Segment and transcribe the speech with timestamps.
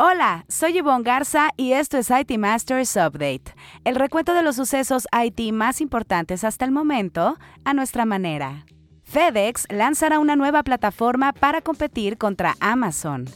[0.00, 3.54] Hola, soy Yvonne Garza y esto es IT Masters Update,
[3.84, 8.66] el recuento de los sucesos IT más importantes hasta el momento a nuestra manera.
[9.04, 13.26] FedEx lanzará una nueva plataforma para competir contra Amazon.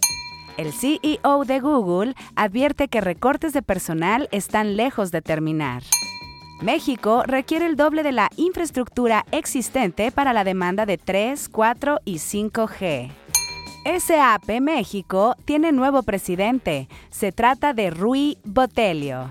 [0.57, 5.85] El CEO de Google advierte que recortes de personal están lejos de terminar.
[6.61, 12.17] México requiere el doble de la infraestructura existente para la demanda de 3, 4 y
[12.17, 13.13] 5G.
[13.97, 16.89] SAP México tiene nuevo presidente.
[17.09, 19.31] Se trata de Rui Botelho.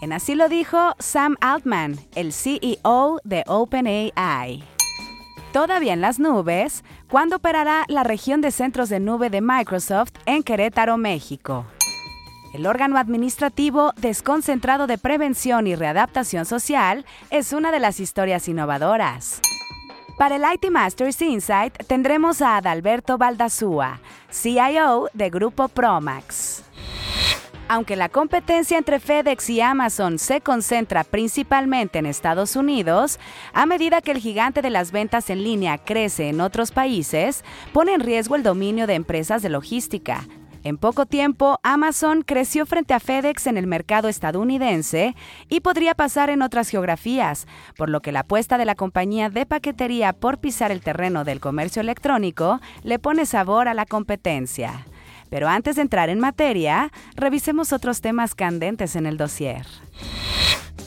[0.00, 4.62] En así lo dijo Sam Altman, el CEO de OpenAI.
[5.52, 10.44] Todavía en las nubes, ¿cuándo operará la región de centros de nube de Microsoft en
[10.44, 11.66] Querétaro, México?
[12.52, 19.40] El órgano administrativo desconcentrado de prevención y readaptación social es una de las historias innovadoras.
[20.18, 24.00] Para el IT Masters Insight tendremos a Adalberto Baldazúa,
[24.30, 26.62] CIO de Grupo Promax.
[27.66, 33.18] Aunque la competencia entre FedEx y Amazon se concentra principalmente en Estados Unidos,
[33.52, 37.94] a medida que el gigante de las ventas en línea crece en otros países, pone
[37.94, 40.24] en riesgo el dominio de empresas de logística,
[40.64, 45.14] en poco tiempo, Amazon creció frente a FedEx en el mercado estadounidense
[45.50, 49.44] y podría pasar en otras geografías, por lo que la apuesta de la compañía de
[49.44, 54.86] paquetería por pisar el terreno del comercio electrónico le pone sabor a la competencia.
[55.28, 59.66] Pero antes de entrar en materia, revisemos otros temas candentes en el dossier.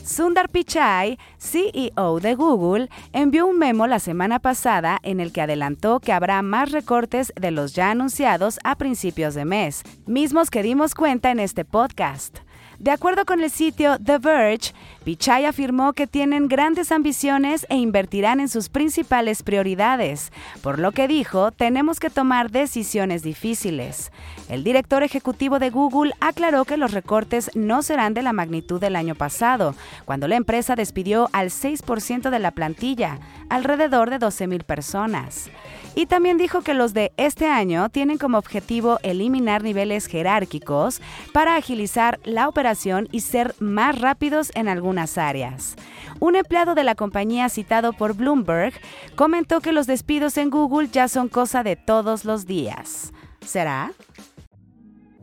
[0.07, 5.99] Sundar Pichai, CEO de Google, envió un memo la semana pasada en el que adelantó
[5.99, 10.95] que habrá más recortes de los ya anunciados a principios de mes, mismos que dimos
[10.95, 12.37] cuenta en este podcast.
[12.79, 14.73] De acuerdo con el sitio The Verge,
[15.07, 21.07] Pichai afirmó que tienen grandes ambiciones e invertirán en sus principales prioridades, por lo que
[21.07, 24.11] dijo, tenemos que tomar decisiones difíciles.
[24.49, 28.97] El director ejecutivo de Google aclaró que los recortes no serán de la magnitud del
[28.97, 33.17] año pasado, cuando la empresa despidió al 6% de la plantilla,
[33.47, 35.49] alrededor de 12.000 personas.
[35.95, 41.01] Y también dijo que los de este año tienen como objetivo eliminar niveles jerárquicos
[41.33, 44.67] para agilizar la operación y ser más rápidos en
[44.97, 45.75] áreas.
[46.19, 48.73] Un empleado de la compañía citado por Bloomberg
[49.15, 53.13] comentó que los despidos en Google ya son cosa de todos los días.
[53.41, 53.91] ¿Será?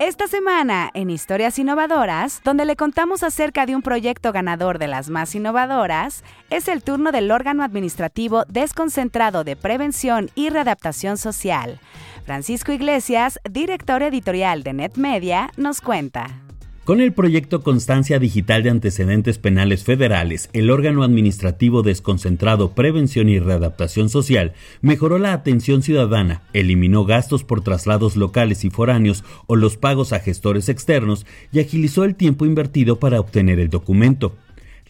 [0.01, 5.09] Esta semana, en Historias Innovadoras, donde le contamos acerca de un proyecto ganador de las
[5.09, 11.79] más innovadoras, es el turno del órgano administrativo desconcentrado de prevención y readaptación social.
[12.25, 16.44] Francisco Iglesias, director editorial de NetMedia, nos cuenta.
[16.84, 23.39] Con el proyecto Constancia Digital de Antecedentes Penales Federales, el órgano administrativo desconcentrado Prevención y
[23.39, 24.53] Readaptación Social
[24.83, 30.21] mejoró la atención ciudadana, eliminó gastos por traslados locales y foráneos o los pagos a
[30.21, 34.37] gestores externos y agilizó el tiempo invertido para obtener el documento.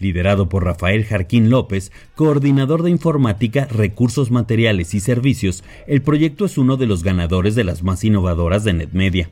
[0.00, 6.58] Liderado por Rafael Jarquín López, coordinador de informática, recursos materiales y servicios, el proyecto es
[6.58, 9.30] uno de los ganadores de las más innovadoras de NetMedia.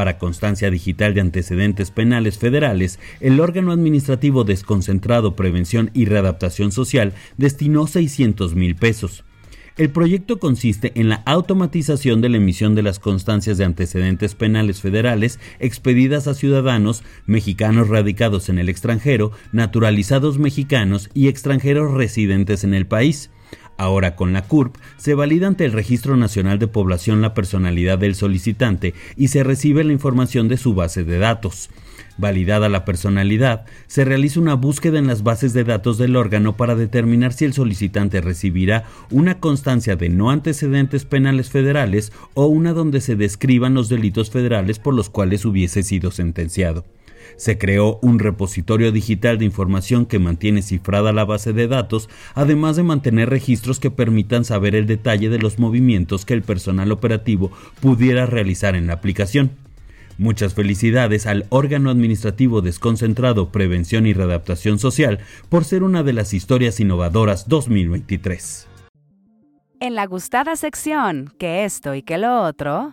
[0.00, 7.12] Para constancia digital de antecedentes penales federales, el órgano administrativo desconcentrado Prevención y Readaptación Social
[7.36, 9.24] destinó 600 mil pesos.
[9.76, 14.80] El proyecto consiste en la automatización de la emisión de las constancias de antecedentes penales
[14.80, 22.72] federales expedidas a ciudadanos mexicanos radicados en el extranjero, naturalizados mexicanos y extranjeros residentes en
[22.72, 23.28] el país.
[23.80, 28.14] Ahora con la CURP se valida ante el Registro Nacional de Población la personalidad del
[28.14, 31.70] solicitante y se recibe la información de su base de datos.
[32.18, 36.74] Validada la personalidad, se realiza una búsqueda en las bases de datos del órgano para
[36.74, 43.00] determinar si el solicitante recibirá una constancia de no antecedentes penales federales o una donde
[43.00, 46.84] se describan los delitos federales por los cuales hubiese sido sentenciado.
[47.36, 52.76] Se creó un repositorio digital de información que mantiene cifrada la base de datos, además
[52.76, 57.50] de mantener registros que permitan saber el detalle de los movimientos que el personal operativo
[57.80, 59.50] pudiera realizar en la aplicación.
[60.18, 66.34] Muchas felicidades al órgano administrativo desconcentrado Prevención y Readaptación Social por ser una de las
[66.34, 68.68] historias innovadoras 2023.
[69.80, 72.92] En la gustada sección, que esto y que lo otro,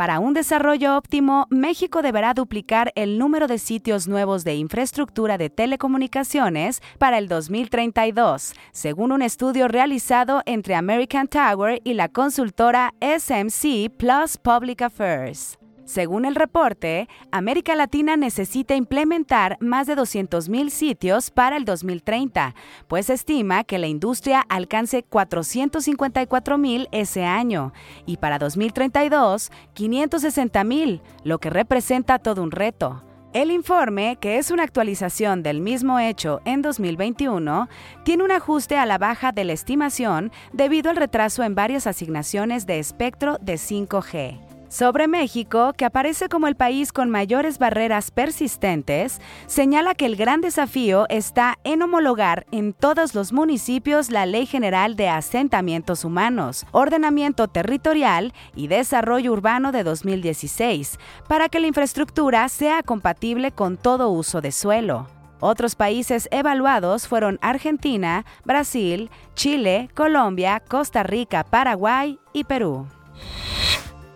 [0.00, 5.50] para un desarrollo óptimo, México deberá duplicar el número de sitios nuevos de infraestructura de
[5.50, 13.90] telecomunicaciones para el 2032, según un estudio realizado entre American Tower y la consultora SMC
[13.94, 15.59] Plus Public Affairs.
[15.90, 22.54] Según el reporte, América Latina necesita implementar más de 200.000 sitios para el 2030,
[22.86, 27.72] pues estima que la industria alcance 454.000 ese año
[28.06, 33.02] y para 2032 560.000, lo que representa todo un reto.
[33.32, 37.68] El informe, que es una actualización del mismo hecho en 2021,
[38.04, 42.64] tiene un ajuste a la baja de la estimación debido al retraso en varias asignaciones
[42.64, 44.49] de espectro de 5G.
[44.70, 50.40] Sobre México, que aparece como el país con mayores barreras persistentes, señala que el gran
[50.40, 57.48] desafío está en homologar en todos los municipios la Ley General de Asentamientos Humanos, Ordenamiento
[57.48, 64.40] Territorial y Desarrollo Urbano de 2016, para que la infraestructura sea compatible con todo uso
[64.40, 65.08] de suelo.
[65.40, 72.86] Otros países evaluados fueron Argentina, Brasil, Chile, Colombia, Costa Rica, Paraguay y Perú.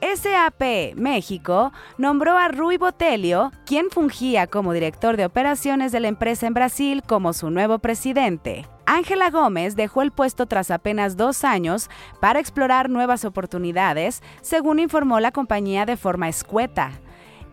[0.05, 6.47] SAP México nombró a Rui Botelho, quien fungía como director de operaciones de la empresa
[6.47, 8.67] en Brasil, como su nuevo presidente.
[8.85, 11.89] Ángela Gómez dejó el puesto tras apenas dos años
[12.21, 16.91] para explorar nuevas oportunidades, según informó la compañía de forma escueta.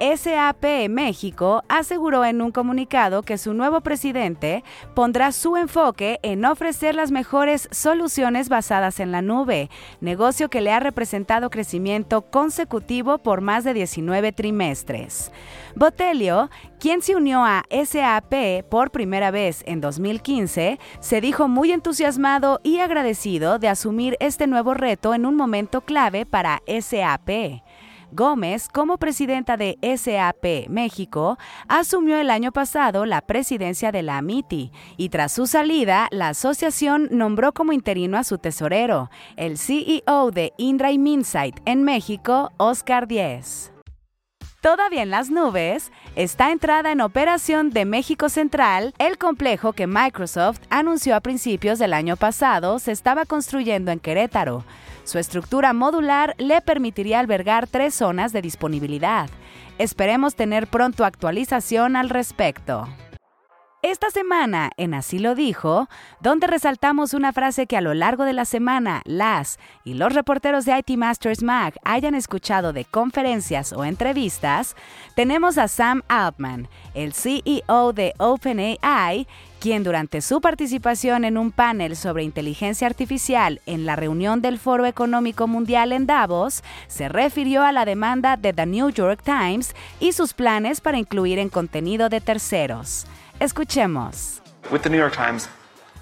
[0.01, 4.63] SAP México aseguró en un comunicado que su nuevo presidente
[4.95, 9.69] pondrá su enfoque en ofrecer las mejores soluciones basadas en la nube,
[9.99, 15.31] negocio que le ha representado crecimiento consecutivo por más de 19 trimestres.
[15.75, 16.49] Botelio,
[16.79, 22.79] quien se unió a SAP por primera vez en 2015, se dijo muy entusiasmado y
[22.79, 27.61] agradecido de asumir este nuevo reto en un momento clave para SAP.
[28.11, 31.37] Gómez, como presidenta de SAP México,
[31.67, 37.09] asumió el año pasado la presidencia de la AMITI y tras su salida, la asociación
[37.11, 43.70] nombró como interino a su tesorero, el CEO de Indra Insight en México, Oscar Díez.
[44.61, 50.59] Todavía en las nubes, está entrada en operación de México Central, el complejo que Microsoft
[50.69, 54.63] anunció a principios del año pasado se estaba construyendo en Querétaro.
[55.03, 59.31] Su estructura modular le permitiría albergar tres zonas de disponibilidad.
[59.79, 62.87] Esperemos tener pronto actualización al respecto.
[63.83, 65.89] Esta semana, en Así lo dijo,
[66.19, 70.65] donde resaltamos una frase que a lo largo de la semana las y los reporteros
[70.65, 74.75] de IT Masters Mag hayan escuchado de conferencias o entrevistas,
[75.15, 79.25] tenemos a Sam Altman, el CEO de OpenAI,
[79.59, 84.85] quien durante su participación en un panel sobre inteligencia artificial en la reunión del Foro
[84.85, 90.11] Económico Mundial en Davos, se refirió a la demanda de The New York Times y
[90.11, 93.07] sus planes para incluir en contenido de terceros.
[93.41, 94.39] Escuchemos.
[94.69, 95.47] With the New York Times,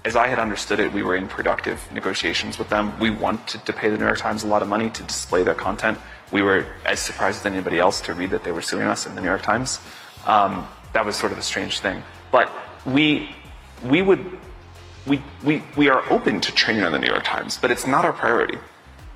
[0.04, 2.92] as I had understood it, we were in productive negotiations with them.
[3.00, 5.54] We wanted to pay the New York Times a lot of money to display their
[5.54, 5.96] content.
[6.32, 9.14] We were as surprised as anybody else to read that they were suing us in
[9.14, 9.80] the New York Times.
[10.26, 12.02] Um, that was sort of a strange thing.
[12.30, 12.52] But
[12.84, 13.34] we,
[13.88, 14.38] we would,
[15.06, 18.04] we, we, we are open to training on the New York Times, but it's not
[18.04, 18.58] our priority.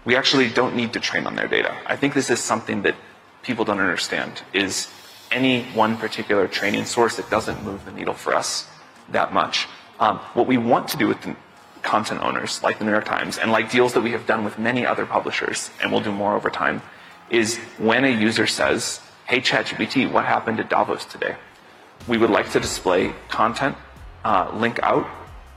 [0.06, 1.76] We actually don't need to train on their data.
[1.84, 2.94] I think this is something that
[3.42, 4.88] people don't understand is
[5.34, 8.66] any one particular training source that doesn't move the needle for us
[9.10, 9.66] that much.
[9.98, 11.36] Um, what we want to do with the
[11.82, 14.58] content owners, like the New York Times, and like deals that we have done with
[14.58, 16.80] many other publishers, and we'll do more over time,
[17.30, 21.36] is when a user says, hey, ChatGPT, what happened at Davos today?
[22.06, 23.76] We would like to display content,
[24.24, 25.06] uh, link out,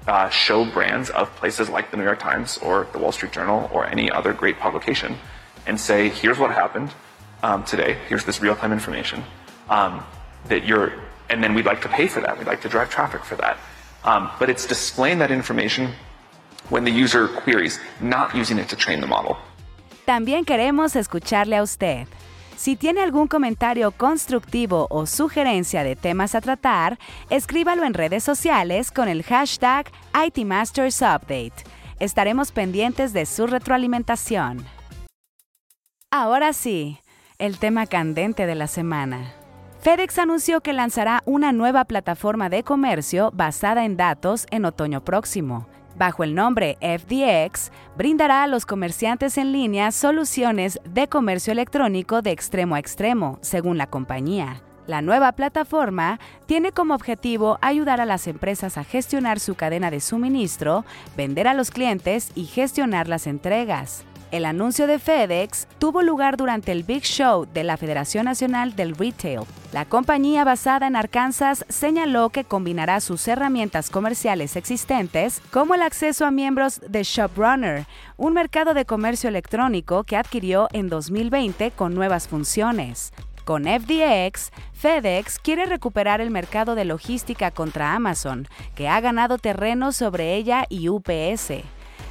[0.08, 3.70] uh, show brands of places like the New York Times or the Wall Street Journal
[3.74, 5.18] or any other great publication,
[5.66, 6.92] and say, here's what happened
[7.44, 9.24] um, today, here's this real time information
[9.70, 10.04] um,
[10.48, 10.94] that you're,
[11.30, 12.38] and then we'd like to pay for that.
[12.38, 13.58] We'd like to drive traffic for that.
[14.04, 15.94] Um, but it's displaying that information
[16.70, 19.38] when the user queries, not using it to train the model.
[20.06, 22.08] También queremos escucharle a usted.
[22.56, 26.98] Si tiene algún comentario constructivo o sugerencia de temas a tratar,
[27.30, 31.54] escríbalo en redes sociales con el hashtag ITMastersUpdate.
[32.00, 34.66] Estaremos pendientes de su retroalimentación.
[36.10, 37.00] Ahora sí,
[37.38, 39.34] el tema candente de la semana.
[39.80, 45.68] FedEx anunció que lanzará una nueva plataforma de comercio basada en datos en otoño próximo.
[45.96, 52.32] Bajo el nombre FDX, brindará a los comerciantes en línea soluciones de comercio electrónico de
[52.32, 54.62] extremo a extremo, según la compañía.
[54.88, 60.00] La nueva plataforma tiene como objetivo ayudar a las empresas a gestionar su cadena de
[60.00, 64.06] suministro, vender a los clientes y gestionar las entregas.
[64.30, 68.94] El anuncio de FedEx tuvo lugar durante el Big Show de la Federación Nacional del
[68.94, 69.44] Retail.
[69.72, 76.26] La compañía basada en Arkansas señaló que combinará sus herramientas comerciales existentes, como el acceso
[76.26, 77.86] a miembros de ShopRunner,
[78.18, 83.14] un mercado de comercio electrónico que adquirió en 2020 con nuevas funciones.
[83.46, 89.94] Con FDX, FedEx quiere recuperar el mercado de logística contra Amazon, que ha ganado terreno
[89.94, 91.64] sobre ella y UPS.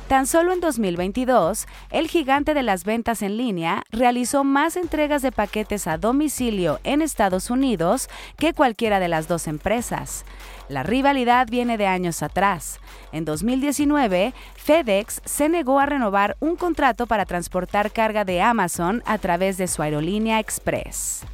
[0.08, 5.32] Tan solo en 2022, el gigante de las ventas en línea realizó más entregas de
[5.32, 10.24] paquetes a domicilio en Estados Unidos que cualquiera de las dos empresas.
[10.68, 12.78] La rivalidad viene de años atrás.
[13.10, 19.18] En 2019, FedEx se negó a renovar un contrato para transportar carga de Amazon a
[19.18, 21.24] través de su aerolínea Express.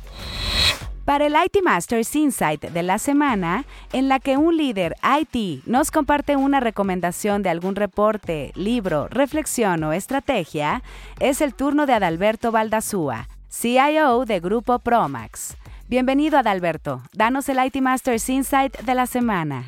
[1.05, 5.91] Para el IT Masters Insight de la semana, en la que un líder IT nos
[5.91, 10.85] comparte una recomendación de algún reporte, libro, reflexión o estrategia,
[11.19, 15.57] es el turno de Adalberto Baldazúa, CIO de Grupo Promax.
[15.89, 19.65] Bienvenido Adalberto, danos el IT Masters Insight de la semana.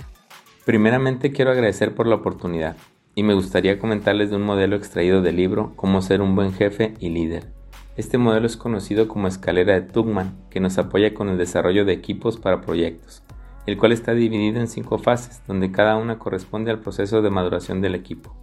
[0.65, 2.77] Primeramente quiero agradecer por la oportunidad
[3.17, 6.95] y me gustaría comentarles de un modelo extraído del libro Cómo ser un buen jefe
[7.01, 7.54] y líder
[7.97, 11.93] este modelo es conocido como escalera de Tugman, que nos apoya con el desarrollo de
[11.93, 13.23] equipos para proyectos,
[13.67, 17.81] el cual está dividido en cinco fases, donde cada una corresponde al proceso de maduración
[17.81, 18.35] del equipo.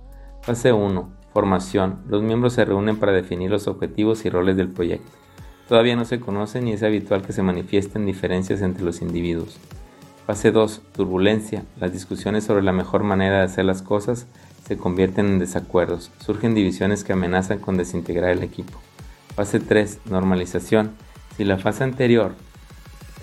[0.42, 1.10] Fase 1.
[1.34, 2.00] Formación.
[2.08, 5.12] Los miembros se reúnen para definir los objetivos y roles del proyecto.
[5.68, 9.60] Todavía no se conocen y es habitual que se manifiesten diferencias entre los individuos.
[10.26, 10.82] Fase 2.
[10.94, 11.66] Turbulencia.
[11.80, 14.28] Las discusiones sobre la mejor manera de hacer las cosas
[14.66, 16.10] se convierten en desacuerdos.
[16.20, 18.80] Surgen divisiones que amenazan con desintegrar el equipo.
[19.42, 20.02] Fase 3.
[20.06, 20.92] Normalización.
[21.36, 22.36] Si la fase anterior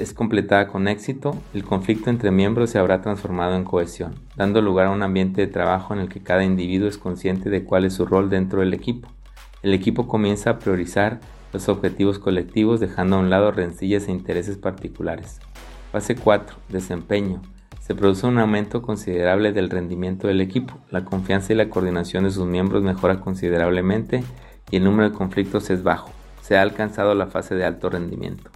[0.00, 4.86] es completada con éxito, el conflicto entre miembros se habrá transformado en cohesión, dando lugar
[4.86, 7.92] a un ambiente de trabajo en el que cada individuo es consciente de cuál es
[7.92, 9.08] su rol dentro del equipo.
[9.62, 11.20] El equipo comienza a priorizar
[11.52, 15.38] los objetivos colectivos dejando a un lado rencillas e intereses particulares.
[15.92, 16.56] Fase 4.
[16.68, 17.42] Desempeño.
[17.78, 20.80] Se produce un aumento considerable del rendimiento del equipo.
[20.90, 24.24] La confianza y la coordinación de sus miembros mejora considerablemente
[24.70, 26.10] y el número de conflictos es bajo.
[26.42, 28.50] Se ha alcanzado la fase de alto rendimiento.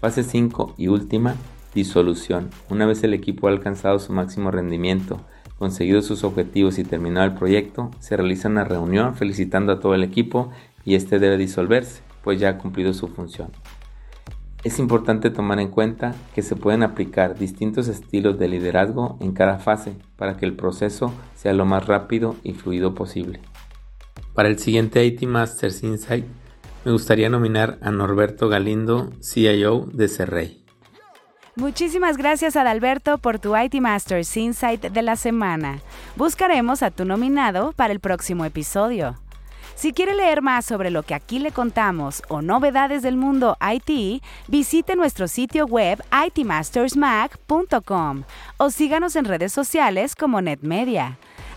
[0.00, 1.34] Fase 5 y última,
[1.74, 2.50] disolución.
[2.70, 5.20] Una vez el equipo ha alcanzado su máximo rendimiento,
[5.58, 10.02] conseguido sus objetivos y terminado el proyecto, se realiza una reunión felicitando a todo el
[10.02, 10.50] equipo
[10.84, 13.50] y este debe disolverse, pues ya ha cumplido su función.
[14.64, 19.58] Es importante tomar en cuenta que se pueden aplicar distintos estilos de liderazgo en cada
[19.58, 23.40] fase para que el proceso sea lo más rápido y fluido posible.
[24.36, 26.26] Para el siguiente IT Masters Insight,
[26.84, 30.62] me gustaría nominar a Norberto Galindo, CIO de Cerrey.
[31.54, 35.80] Muchísimas gracias Adalberto por tu IT Masters Insight de la semana.
[36.16, 39.16] Buscaremos a tu nominado para el próximo episodio.
[39.74, 44.22] Si quiere leer más sobre lo que aquí le contamos o novedades del mundo IT,
[44.48, 48.24] visite nuestro sitio web itmastersmac.com
[48.58, 51.16] o síganos en redes sociales como NetMedia.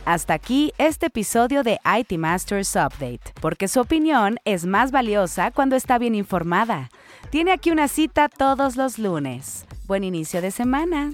[0.09, 5.75] Hasta aquí este episodio de IT Masters Update, porque su opinión es más valiosa cuando
[5.75, 6.89] está bien informada.
[7.29, 9.67] Tiene aquí una cita todos los lunes.
[9.85, 11.11] Buen inicio de semana.